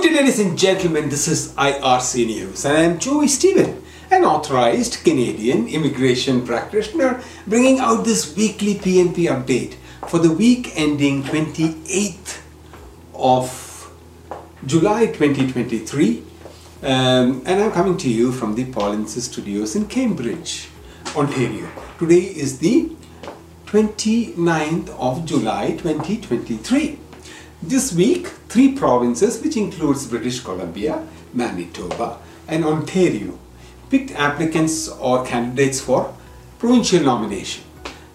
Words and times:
Good 0.00 0.12
day, 0.12 0.16
ladies 0.16 0.40
and 0.40 0.58
gentlemen. 0.58 1.10
This 1.10 1.28
is 1.28 1.52
IRC 1.56 2.24
News, 2.24 2.64
and 2.64 2.74
I 2.74 2.84
am 2.84 2.98
Joy 2.98 3.26
Stephen, 3.26 3.82
an 4.10 4.24
authorized 4.24 5.04
Canadian 5.04 5.68
immigration 5.68 6.46
practitioner, 6.46 7.22
bringing 7.46 7.80
out 7.80 8.06
this 8.06 8.34
weekly 8.34 8.76
PNP 8.76 9.28
update 9.28 9.74
for 10.08 10.18
the 10.18 10.32
week 10.32 10.72
ending 10.74 11.22
28th 11.22 12.40
of 13.12 13.92
July 14.64 15.04
2023. 15.04 16.22
Um, 16.82 17.42
and 17.44 17.62
I'm 17.62 17.70
coming 17.70 17.98
to 17.98 18.08
you 18.08 18.32
from 18.32 18.54
the 18.54 18.64
Polinsys 18.64 19.28
Studios 19.30 19.76
in 19.76 19.86
Cambridge, 19.86 20.70
Ontario. 21.14 21.68
Today 21.98 22.22
is 22.22 22.58
the 22.60 22.90
29th 23.66 24.88
of 24.98 25.26
July 25.26 25.72
2023. 25.72 27.09
This 27.62 27.92
week, 27.92 28.26
three 28.48 28.72
provinces, 28.72 29.38
which 29.42 29.54
includes 29.54 30.06
British 30.06 30.40
Columbia, 30.40 31.06
Manitoba, 31.34 32.18
and 32.48 32.64
Ontario, 32.64 33.38
picked 33.90 34.12
applicants 34.12 34.88
or 34.88 35.26
candidates 35.26 35.78
for 35.78 36.14
provincial 36.58 37.02
nomination. 37.02 37.62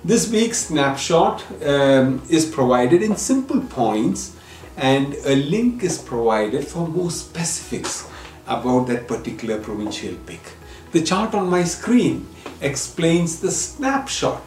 This 0.03 0.31
week's 0.31 0.66
snapshot 0.66 1.44
um, 1.63 2.23
is 2.27 2.48
provided 2.48 3.03
in 3.03 3.17
simple 3.17 3.62
points, 3.62 4.36
and 4.77 5.13
a 5.26 5.36
link 5.36 5.84
is 5.84 6.00
provided 6.00 6.67
for 6.67 6.88
more 6.88 7.12
specifics 7.12 8.09
about 8.48 8.88
that 8.88 9.08
particular 9.08 9.59
provincial 9.62 10.16
pick. 10.25 10.41
The 10.91 11.03
chart 11.03 11.36
on 11.36 11.52
my 11.52 11.66
screen 11.66 12.27
explains 12.62 13.41
the 13.41 13.52
snapshot 13.52 14.41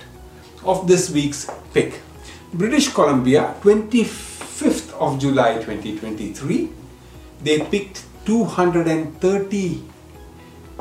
of 0.65 0.89
this 0.89 1.09
week's 1.09 1.49
pick. 1.73 2.01
British 2.53 2.89
Columbia, 2.89 3.55
25th 3.61 4.38
of 4.99 5.19
July 5.19 5.55
2023, 5.55 6.71
they 7.43 7.61
picked 7.61 8.05
230 8.27 9.83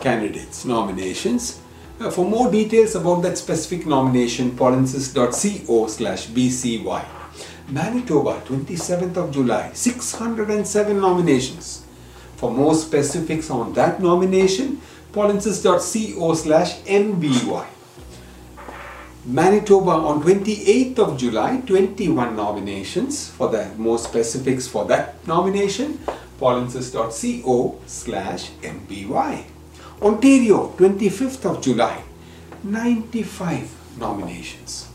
candidates, 0.02 0.66
nominations. 0.66 1.61
Uh, 2.00 2.11
for 2.11 2.25
more 2.25 2.52
details 2.52 2.95
about 2.95 3.22
that 3.22 3.38
specific 3.38 3.88
nomination, 3.88 4.52
polinsys.co 4.52 5.88
slash 5.88 6.27
bcy. 6.27 7.05
Manitoba, 7.69 8.42
27th 8.45 9.17
of 9.17 9.31
July, 9.31 9.72
607 9.73 10.99
nominations. 10.99 11.83
For 12.38 12.52
more 12.52 12.75
specifics 12.75 13.49
on 13.49 13.73
that 13.73 14.02
nomination, 14.02 14.80
polinsys.co 15.11 16.33
slash 16.36 16.80
mby. 16.81 17.77
Manitoba 19.28 19.92
on 19.92 20.23
28th 20.23 21.00
of 21.00 21.17
July, 21.17 21.59
21 21.66 22.33
nominations. 22.38 23.28
For 23.28 23.50
the 23.50 23.67
more 23.75 23.97
specifics 23.97 24.70
for 24.70 24.86
that 24.86 25.28
nomination, 25.28 26.00
polinsys.co 26.39 27.80
slash 27.86 28.52
mby. 28.61 29.44
Ontario, 30.02 30.70
25th 30.78 31.44
of 31.44 31.61
July, 31.61 32.02
95 32.64 34.00
nominations. 34.00 34.88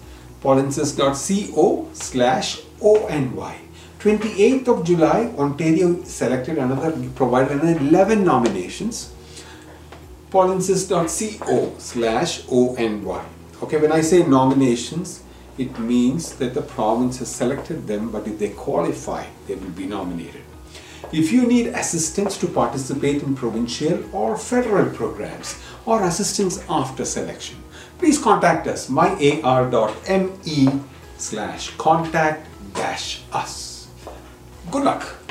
polinsys.co 0.43 1.91
slash 1.93 2.63
ony. 2.81 3.59
28th 3.99 4.69
of 4.69 4.87
July, 4.87 5.31
Ontario 5.37 6.03
selected 6.05 6.57
another, 6.57 6.93
provided 7.15 7.61
another 7.61 7.79
11 7.81 8.25
nominations. 8.25 9.13
polinsys.co 10.31 11.75
slash 11.77 12.49
ony. 12.49 13.21
Okay, 13.63 13.77
when 13.77 13.93
I 13.93 14.01
say 14.01 14.27
nominations, 14.27 15.23
it 15.57 15.79
means 15.79 16.35
that 16.37 16.55
the 16.55 16.63
province 16.63 17.19
has 17.19 17.33
selected 17.33 17.87
them, 17.87 18.11
but 18.11 18.27
if 18.27 18.39
they 18.39 18.49
qualify, 18.49 19.25
they 19.47 19.55
will 19.55 19.71
be 19.71 19.87
nominated. 19.87 20.43
If 21.13 21.31
you 21.31 21.47
need 21.47 21.69
assistance 21.69 22.37
to 22.39 22.49
participate 22.49 23.23
in 23.23 23.37
provincial 23.37 24.03
or 24.13 24.37
federal 24.37 24.91
programs 24.91 25.63
or 25.87 26.03
assistance 26.03 26.65
after 26.69 27.05
selection, 27.05 27.59
please 27.99 28.19
contact 28.19 28.67
us 28.67 28.89
myar.me 28.89 30.69
slash 31.19 31.71
contact 31.77 32.49
dash 32.75 33.23
us. 33.33 33.89
Good 34.71 34.85
luck. 34.85 35.22